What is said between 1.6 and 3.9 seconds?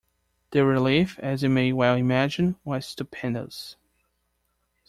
well imagine, was stupendous.